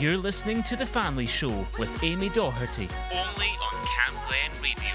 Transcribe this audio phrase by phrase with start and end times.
[0.00, 4.94] You're listening to The Family Show with Amy Doherty, only on Cam Glen Radio.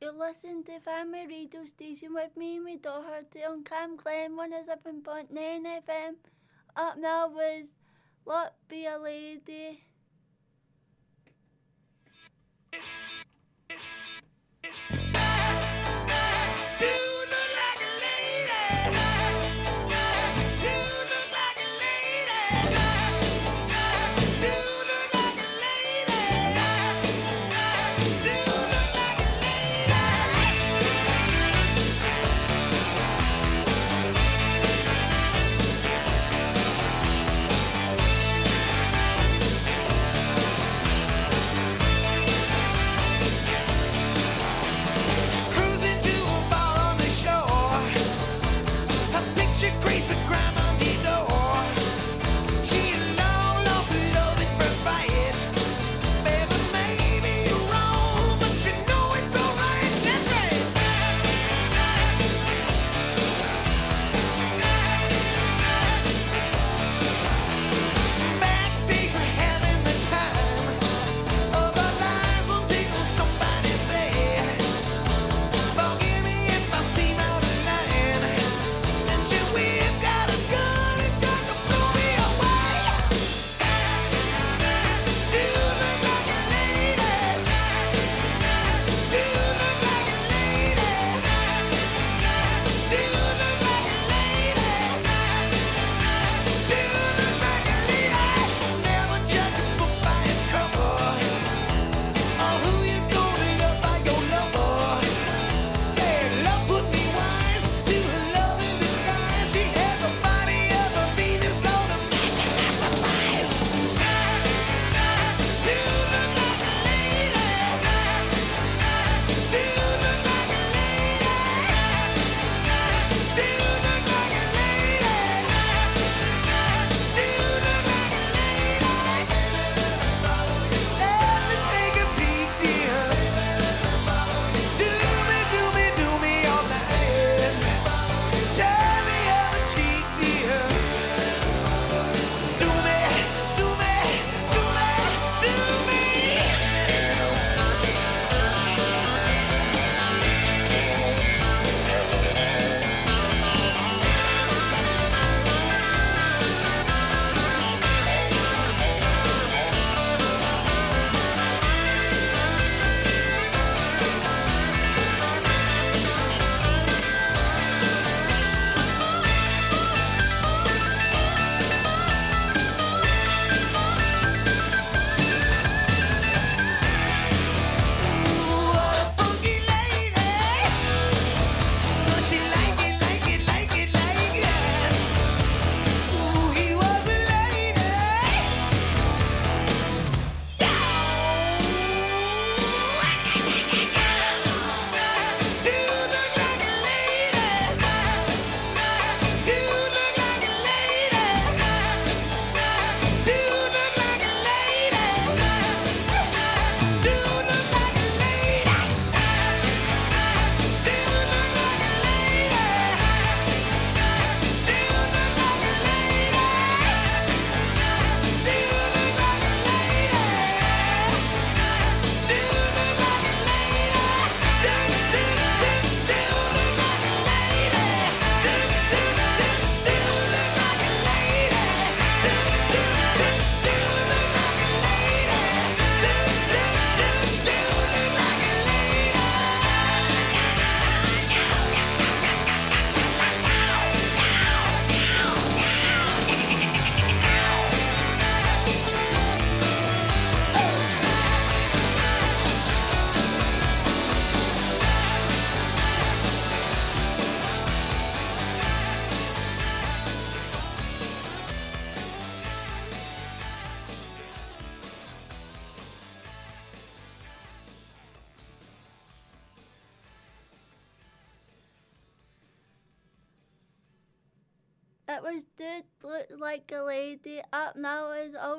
[0.00, 6.14] You're listening to Family Radio Station with me, Amy Doherty, on Cam Glen 107.9 FM.
[6.74, 7.66] Up now was
[8.24, 9.78] What Be a Lady.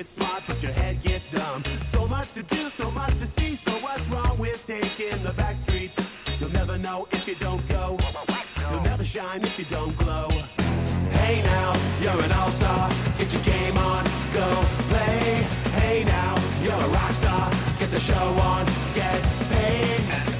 [0.00, 1.62] gets smart, but your head gets dumb.
[1.92, 3.54] So much to do, so much to see.
[3.56, 5.94] So what's wrong with taking the back streets?
[6.38, 7.98] You'll never know if you don't go.
[8.70, 10.30] You'll never shine if you don't glow.
[11.20, 12.88] Hey now, you're an all-star.
[13.18, 14.48] Get your game on, go
[14.88, 15.46] play.
[15.80, 17.50] Hey now, you're a rock star.
[17.78, 18.64] Get the show on,
[18.94, 20.39] get paid.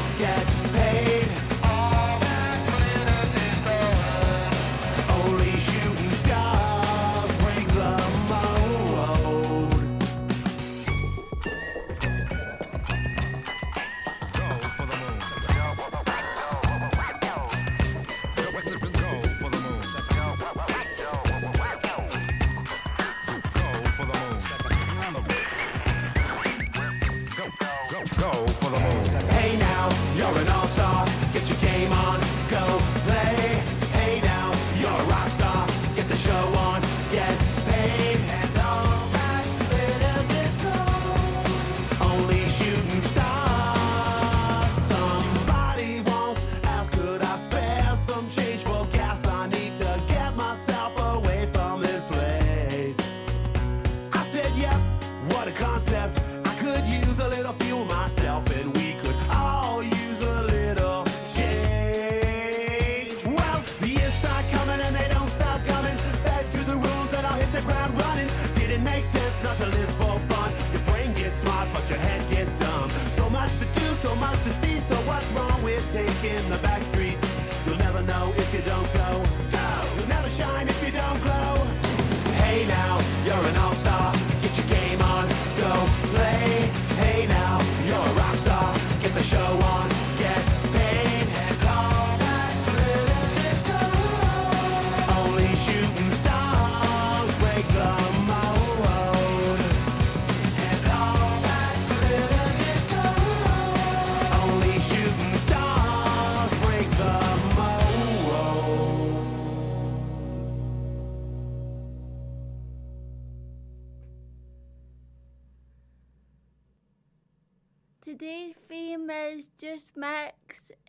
[119.71, 120.35] just Max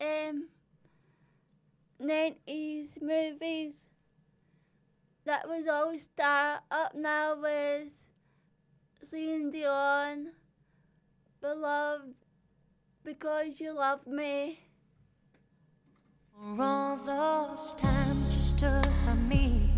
[0.00, 0.48] um,
[2.02, 3.74] 90s movies.
[5.24, 6.60] That was All Star.
[6.68, 7.92] Up now is
[9.08, 10.32] Celine Dion,
[11.40, 12.14] Beloved,
[13.04, 14.58] Because You Love Me.
[16.34, 19.70] For all those times you stood by me,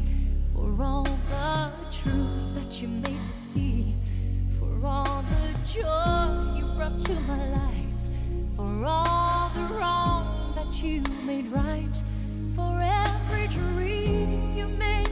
[0.54, 3.94] for all the truth that you made me see,
[4.58, 7.83] for all the joy you brought to my life,
[8.56, 11.96] for all the wrong that you made right,
[12.54, 15.03] for every dream you made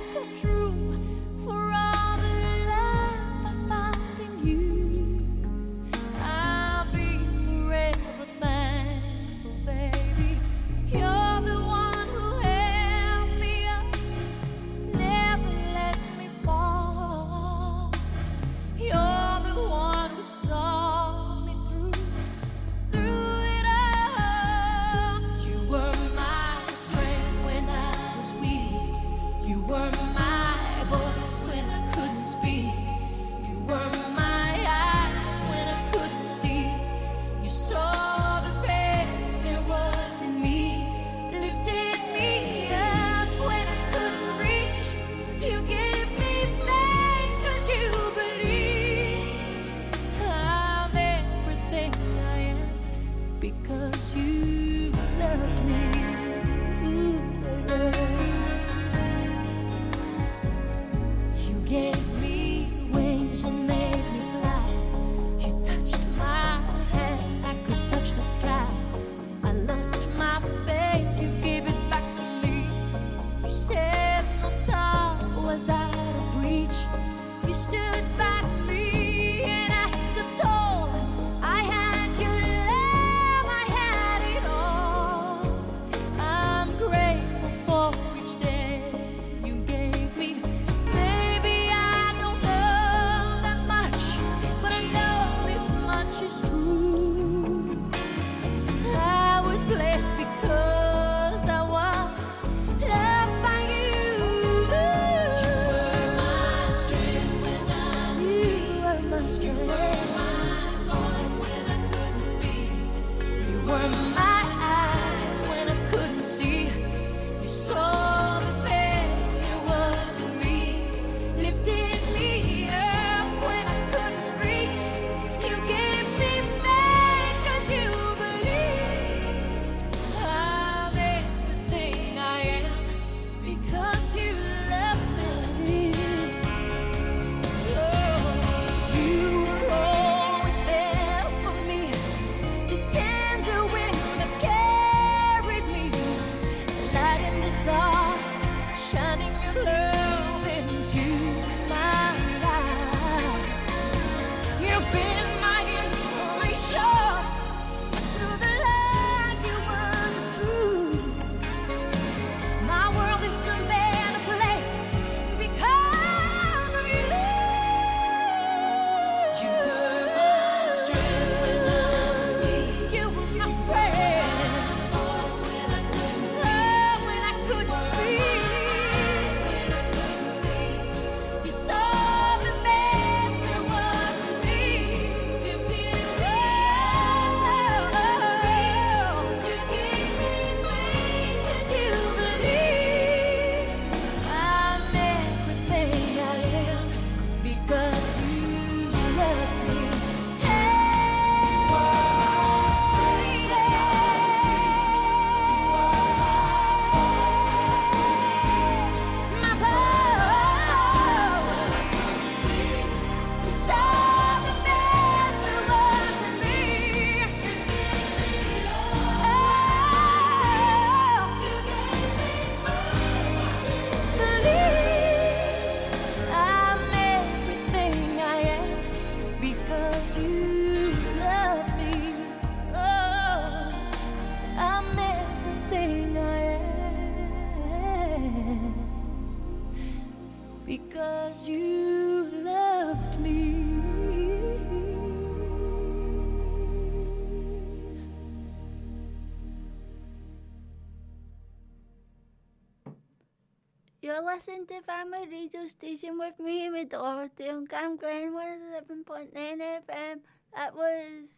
[254.02, 260.18] You're listening to Family Radio Station with me, my Dorothy on Cam Glen 107.9 FM.
[260.56, 261.28] That was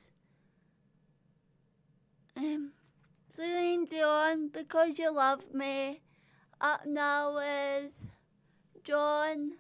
[2.39, 2.73] um,
[3.37, 6.01] Celine Dion, Because You Love Me.
[6.59, 7.93] Up now is
[8.83, 9.53] John.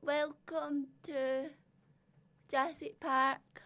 [0.00, 1.50] Welcome to
[2.50, 3.65] Jurassic Park.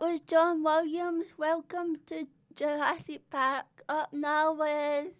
[0.00, 1.26] Was John Williams.
[1.36, 3.66] Welcome to Jurassic Park.
[3.86, 5.12] Up now is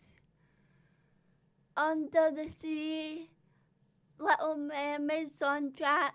[1.76, 3.28] Under the Sea,
[4.18, 6.12] Little Mermaid soundtrack.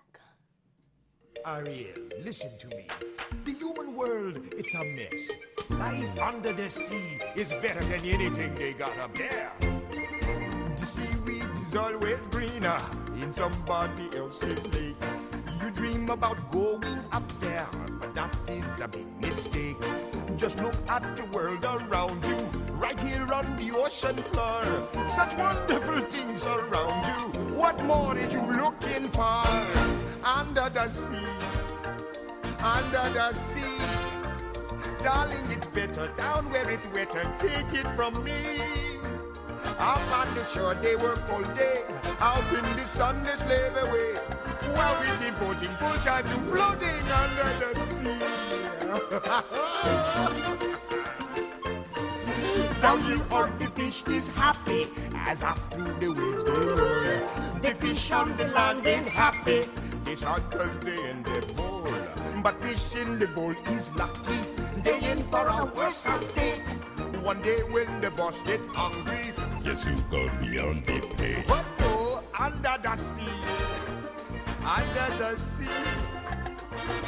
[1.46, 2.88] Ariel, listen to me.
[3.44, 5.30] The human world, it's a mess.
[5.70, 9.52] Life under the sea is better than anything they got up there.
[10.76, 12.80] The seaweed is always greener
[13.22, 14.96] in somebody else's lake.
[15.76, 17.68] Dream about going up there,
[18.00, 19.76] but that is a big mistake.
[20.36, 22.36] Just look at the world around you,
[22.78, 24.88] right here on the ocean floor.
[25.06, 27.54] Such wonderful things around you.
[27.54, 29.44] What more are you looking for?
[30.24, 31.28] Under the sea,
[32.58, 33.84] under the sea.
[35.02, 37.30] Darling, it's better down where it's wetter.
[37.36, 38.32] Take it from me.
[39.78, 41.82] Up on the shore, they work all day.
[42.18, 44.25] Out in the sun, they slave away.
[44.76, 48.18] While we're devoting full time to floating under the sea.
[52.82, 57.60] Down you on the fish is happy as after the waves they roll.
[57.62, 59.64] The fish on the land ain't happy.
[60.04, 61.88] They suckers they in the bowl.
[62.42, 64.38] But fish in the bowl is lucky.
[64.84, 66.68] They in for a worse fate.
[67.22, 69.32] One day when the boss get hungry,
[69.64, 71.44] Yes, you got me on the page.
[71.48, 73.22] but go under the sea,
[74.66, 75.64] under the sea.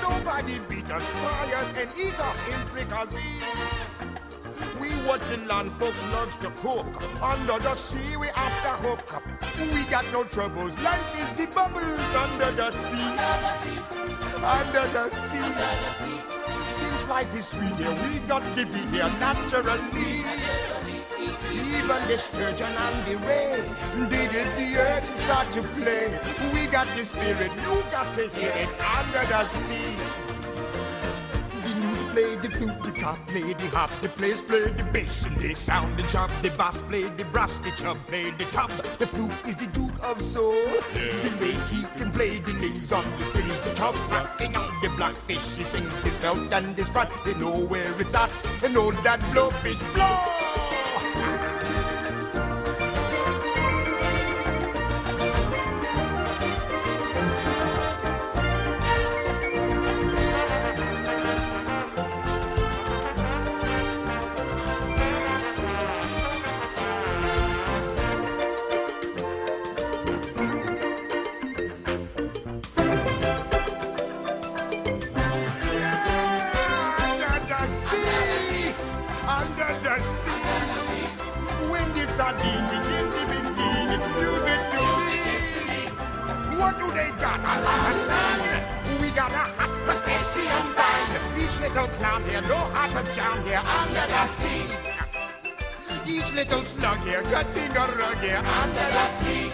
[0.01, 3.19] Nobody beat us, fry us, and eat us in fricassee.
[4.81, 6.87] We what the land folks loves to cook.
[7.21, 9.23] Under the sea, we after hook.
[9.75, 10.73] We got no troubles.
[10.79, 13.11] Life is the bubbles under the sea.
[14.41, 15.43] Under the sea.
[15.43, 16.21] Under the sea.
[16.69, 20.78] Since life is sweet here, we got to be here naturally.
[21.53, 23.63] Even the sturgeon and the ray,
[24.11, 26.19] did the earth and start to play.
[26.53, 29.97] We got the spirit, you got to hear it under the sea.
[31.63, 35.25] The lute play the flute, the cop play the hop, the players play the bass
[35.25, 38.71] and they sound the chop, the bass play the brass, the chub play the top.
[38.99, 40.55] The flute is the duke of soul.
[40.95, 41.11] Yeah.
[41.23, 44.89] The way he can play the names on the strings, the chub rocking on the
[44.91, 45.57] blackfish.
[45.57, 49.21] He sings his belt and his strut, they know where it's at, they know that
[49.33, 50.38] blowfish blow.
[87.39, 87.59] They got?
[87.59, 88.41] A lot sun.
[89.01, 91.41] We got a hot crustacean band.
[91.41, 94.67] Each little clown here know how to jam here under the sea.
[96.07, 99.53] Each little slug here cutting a rug here under the sea.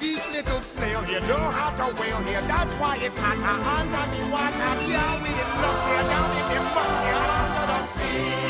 [0.00, 2.42] Each little snail here know how to whale here.
[2.42, 4.72] That's why it's hotter under the water.
[4.86, 8.43] Yeah, we didn't look here down in the muck here under the sea.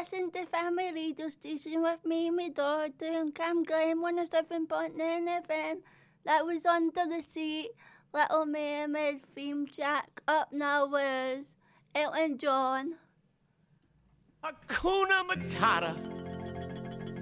[0.00, 5.76] You're listening to Family Radio Station with me, my daughter, and Cam Glen, 107.9 FM.
[6.24, 7.68] That was Under the Sea,
[8.14, 10.22] Little Mermaid theme track.
[10.26, 11.44] Up now is
[11.94, 12.94] Elton John.
[14.42, 15.94] Hakuna Matata.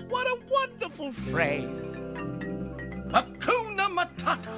[0.08, 1.96] What a wonderful phrase.
[3.10, 4.54] Hakuna Matata.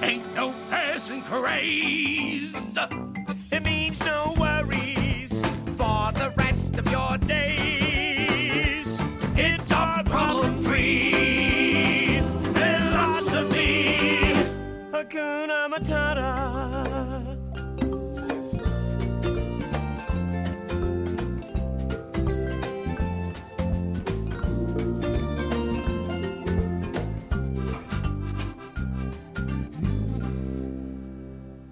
[0.00, 2.54] Ain't no passing craze.
[3.50, 5.40] It means no worries
[5.76, 6.45] for the rest
[6.78, 8.98] of your days.
[9.34, 12.20] It's our problem free
[12.52, 14.32] philosophy.
[14.92, 17.36] Hakuna Matata.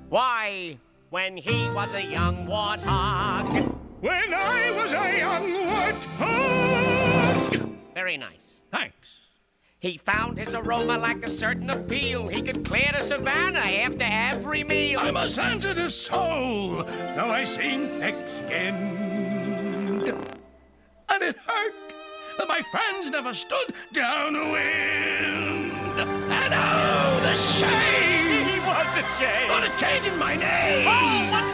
[0.08, 0.78] Why,
[1.10, 3.83] when he was a young warthog.
[4.04, 7.72] When I was a young warthog.
[7.94, 8.56] Very nice.
[8.70, 9.08] Thanks.
[9.80, 12.28] He found his aroma like a certain appeal.
[12.28, 15.00] He could clear the savannah after every meal.
[15.00, 16.84] I'm a sensitive soul,
[17.16, 20.10] though I seem thick-skinned.
[20.10, 21.94] And it hurt
[22.36, 25.72] that my friends never stood downwind.
[25.96, 28.48] And oh, the shame!
[28.48, 29.50] He was a change.
[29.50, 30.86] For the change in my name!
[30.86, 31.53] Oh,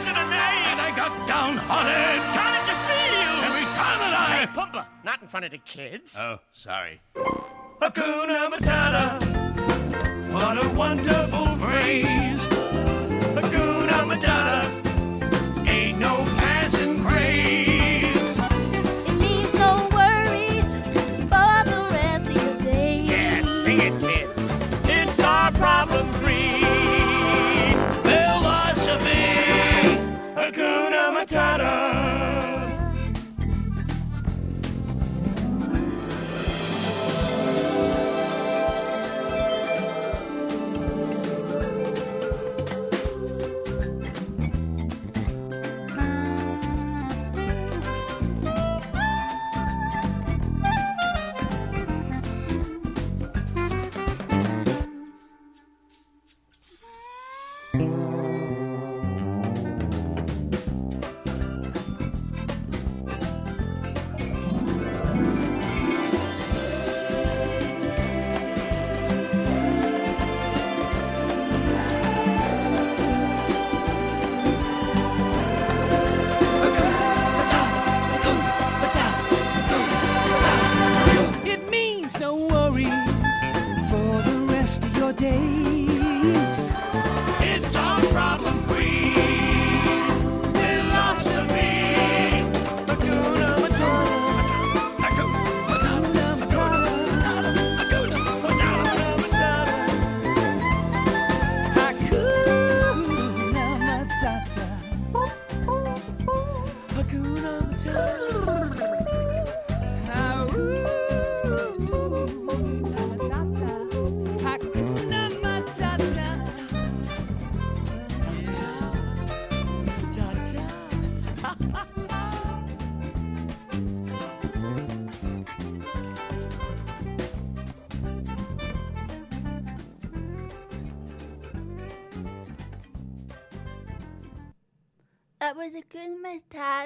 [1.56, 2.22] downhearted.
[2.36, 3.34] How did you feel?
[3.48, 6.16] Every time that I Pumbaa, not in front of the kids.
[6.18, 7.00] Oh, sorry.
[7.80, 10.32] Hakuna Matata.
[10.32, 12.40] What a wonderful phrase.
[13.36, 15.68] Hakuna Matata.
[15.68, 16.24] Ain't no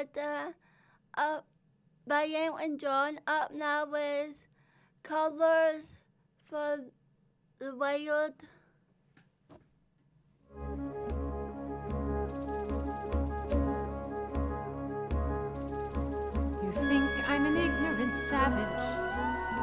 [0.05, 0.55] Matata.
[1.17, 1.47] Up
[2.07, 3.21] by Elton John.
[3.27, 4.35] Up now with
[5.03, 5.85] Colors
[6.49, 6.79] for
[7.59, 8.35] the Wild.
[16.63, 18.85] You think I'm an ignorant savage,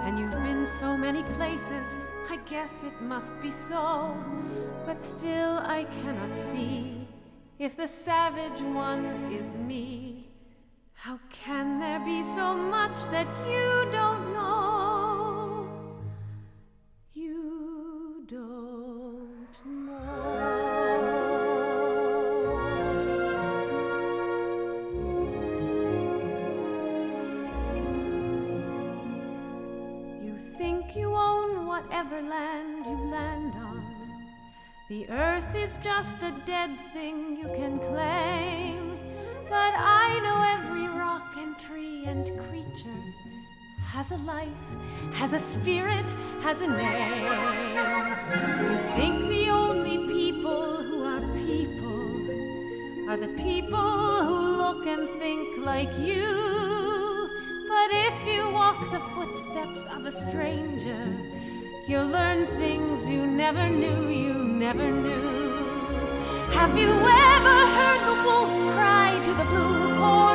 [0.05, 1.97] and you've been so many places.
[2.29, 4.15] I guess it must be so,
[4.85, 7.07] but still I cannot see
[7.59, 10.30] if the savage one is me.
[11.03, 15.67] How can there be so much that you don't know?
[17.15, 20.61] You don't know.
[30.21, 33.83] You think you own whatever land you land on.
[34.87, 38.70] The earth is just a dead thing you can claim.
[39.51, 43.03] But I know every rock and tree and creature
[43.83, 44.47] has a life,
[45.11, 46.05] has a spirit,
[46.39, 47.25] has a name.
[48.63, 55.65] You think the only people who are people are the people who look and think
[55.65, 57.29] like you.
[57.67, 61.03] But if you walk the footsteps of a stranger,
[61.89, 65.51] you'll learn things you never knew, you never knew.
[66.51, 66.87] Have you
[69.41, 70.30] the blue corn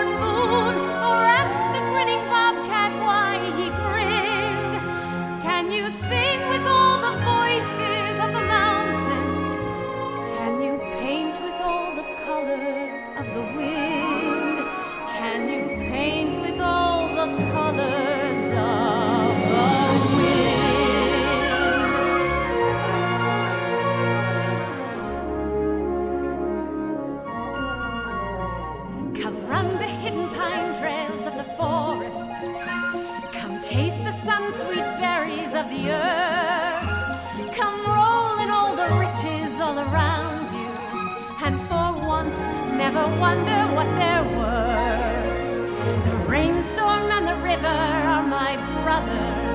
[42.96, 46.04] never wonder what they're worth.
[46.04, 49.45] The rainstorm and the river are my brothers.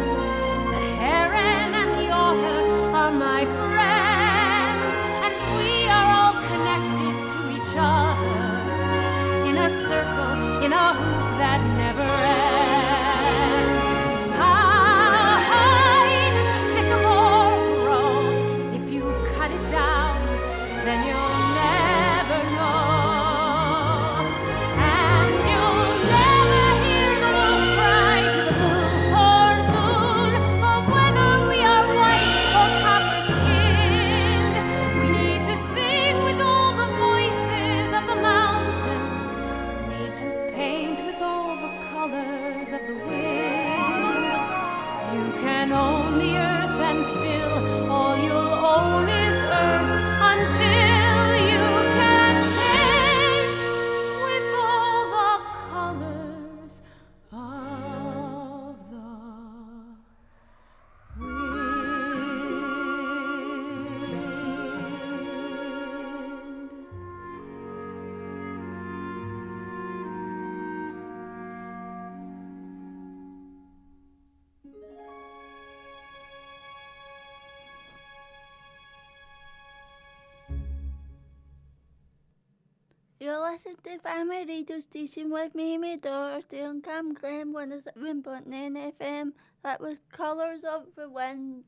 [83.64, 89.34] positive Family Radio Station with Mimi Doherty on Cam Glen 107.9 FM.
[89.64, 91.64] That was Colours of the Wind.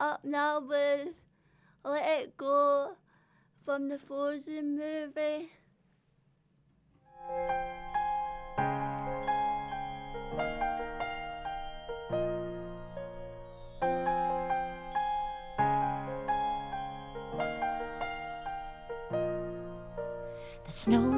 [0.00, 1.08] Up now was
[1.84, 2.96] Let It Go
[3.64, 5.50] from the Frozen movie.
[20.88, 21.17] snow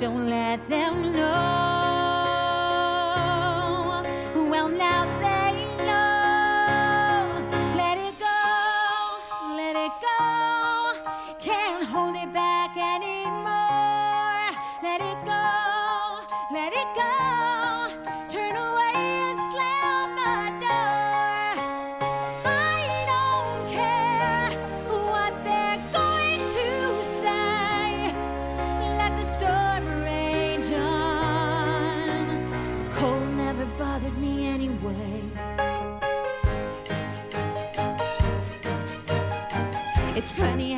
[0.00, 1.59] Don't let them know.
[40.20, 40.69] It's funny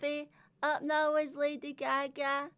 [0.00, 0.28] movie.
[0.62, 2.50] Up now is Lady Gaga.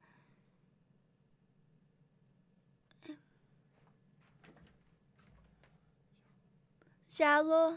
[7.11, 7.77] Shallow.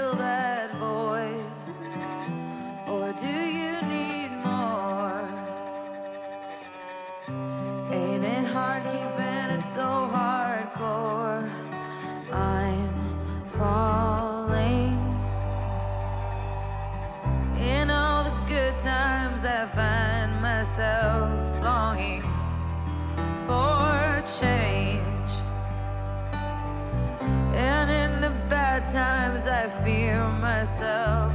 [30.81, 31.30] myself.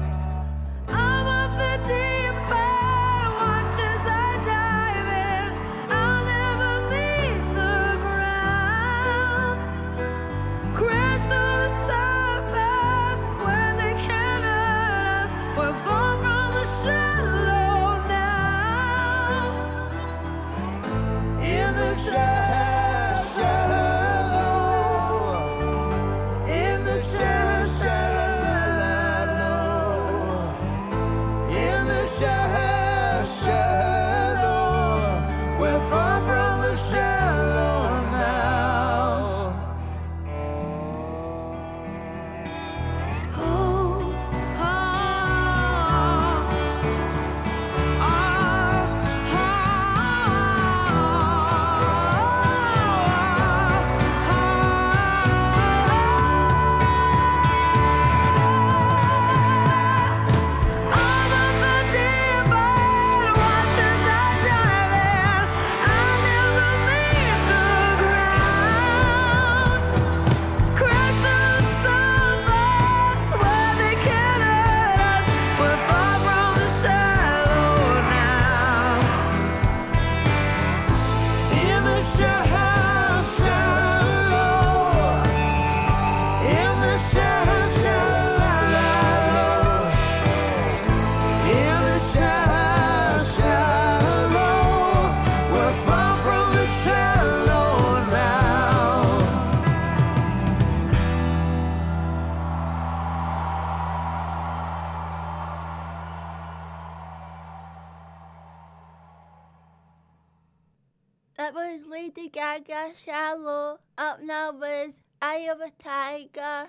[114.47, 116.69] Elvis, Eye of a Tiger.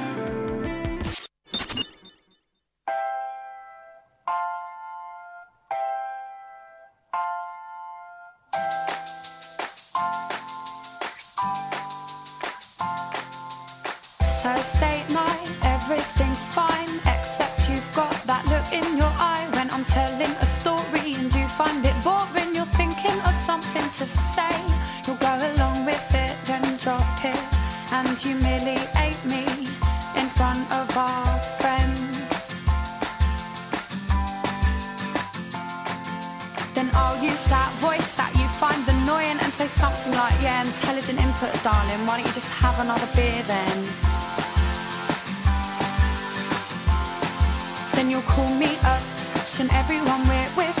[28.21, 29.43] humiliate me
[30.15, 32.53] in front of our friends.
[36.75, 41.19] Then I'll use that voice that you find annoying and say something like, yeah, intelligent
[41.19, 43.77] input, darling, why don't you just have another beer then?
[47.95, 49.01] Then you'll call me up
[49.59, 50.80] and everyone we're with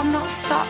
[0.00, 0.69] I'm not stuck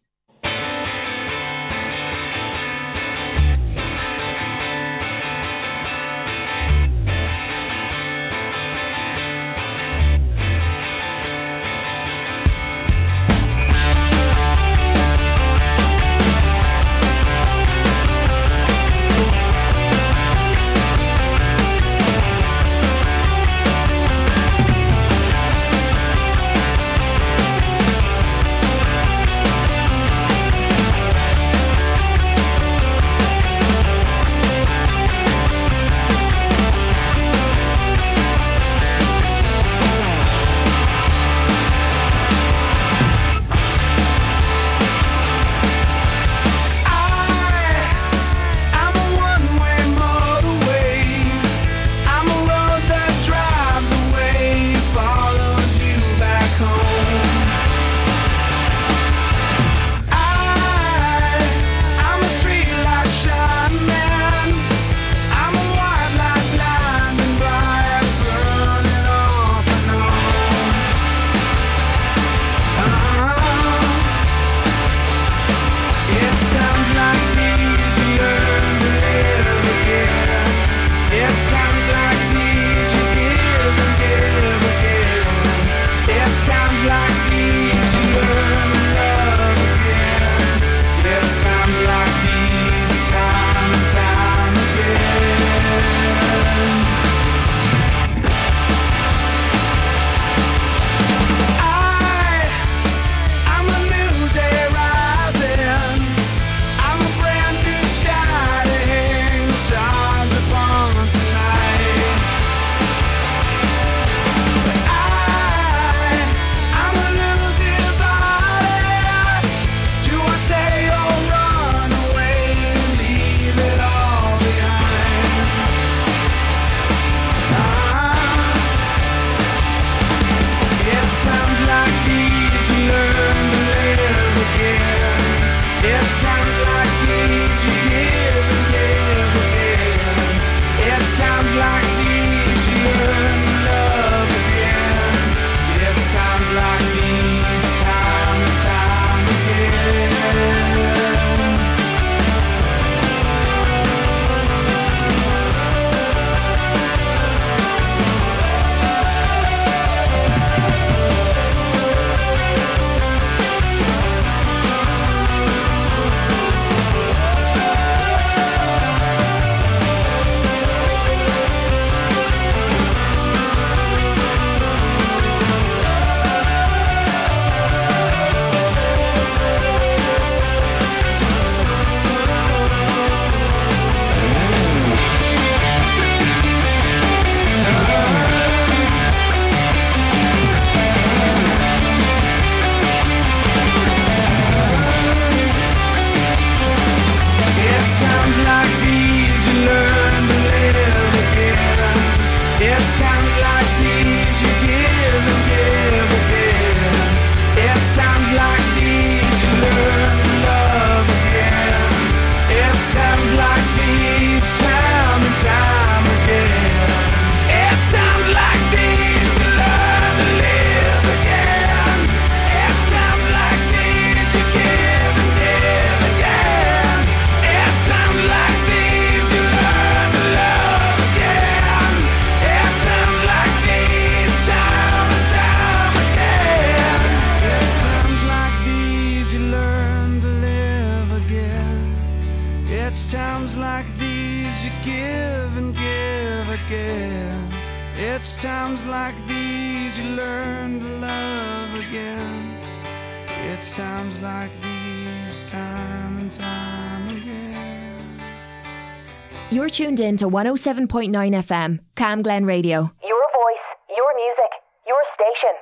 [260.11, 261.11] in to 107.9
[261.47, 262.79] FM, Cam Glen Radio.
[263.11, 264.51] Your voice, your music,
[264.91, 265.53] your station.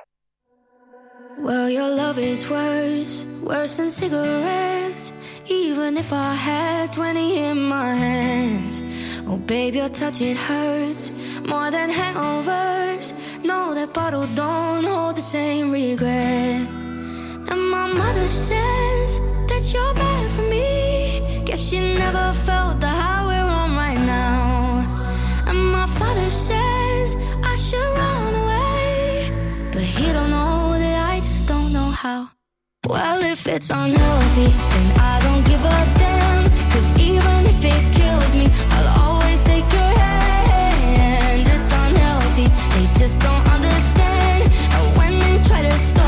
[1.46, 5.12] Well, your love is worse, worse than cigarettes.
[5.46, 8.82] Even if I had 20 in my hands.
[9.28, 11.12] Oh, babe, your touch, it hurts
[11.46, 13.06] more than hangovers.
[13.44, 16.66] No, that bottle don't hold the same regret.
[17.50, 19.10] And my mother says
[19.48, 21.44] that you're bad for me.
[21.46, 23.39] Guess she never felt the high
[30.12, 32.30] Don't know that I just don't know how.
[32.88, 36.44] Well, if it's unhealthy, then I don't give a damn.
[36.72, 41.46] Cause even if it kills me, I'll always take your hand.
[41.46, 44.50] It's unhealthy, they just don't understand.
[44.74, 45.99] And when they try to stop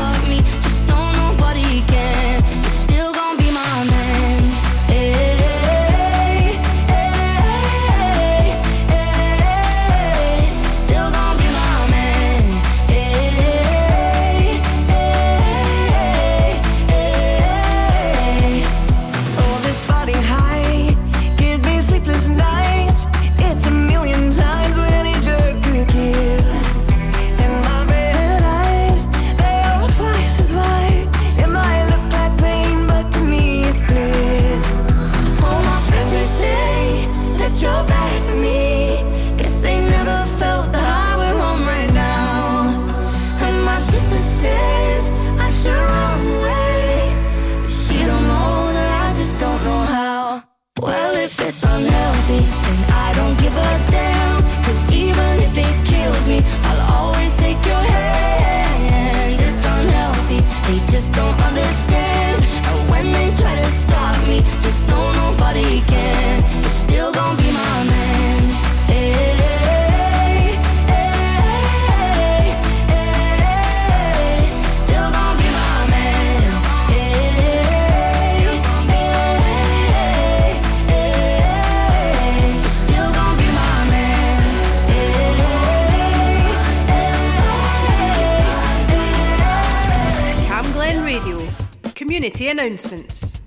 [92.53, 93.41] announcements.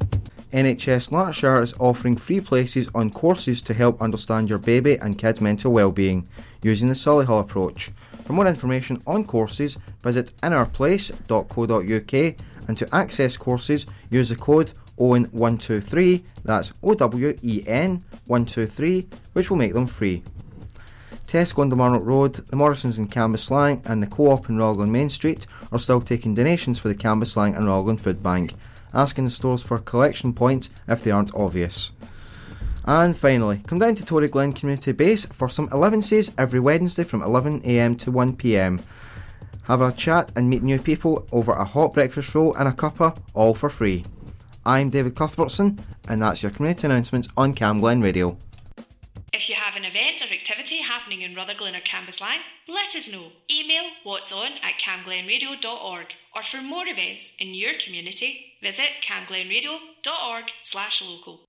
[0.52, 5.40] NHS Lanarkshire is offering free places on courses to help understand your baby and kid's
[5.40, 6.28] mental well-being
[6.62, 7.92] using the Solihull approach.
[8.24, 12.34] For more information on courses, visit inourplace.co.uk
[12.68, 19.86] and to access courses, use the code OWEN123, that's O-W-E-N 123, which will make them
[19.86, 20.24] free.
[21.28, 25.10] Tesco on the Marnock Road, the Morrisons in Cambuslang and the Co-op in Rutherglen Main
[25.10, 28.52] Street are still taking donations for the Cambuslang and Rutherglen Food Bank,
[28.94, 31.92] asking the stores for collection points if they aren't obvious.
[32.84, 36.02] And finally, come down to Toryglen Community Base for some 11
[36.38, 38.80] every Wednesday from 11am to 1pm.
[39.64, 43.18] Have a chat and meet new people over a hot breakfast roll and a cuppa,
[43.34, 44.04] all for free.
[44.64, 48.38] I'm David Cuthbertson, and that's your community announcements on Cam Glen Radio.
[49.32, 52.38] If you have an event activity happening in Rutherglen or Cambuslang,
[52.68, 53.32] let us know.
[53.50, 61.02] Email what's on at camglenradio.org or for more events in your community, visit camglenradio.org slash
[61.02, 61.40] local.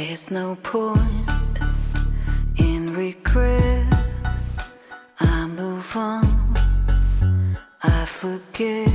[0.00, 1.58] There's no point
[2.56, 3.84] in regret.
[5.18, 7.44] I move on,
[7.82, 8.87] I forget.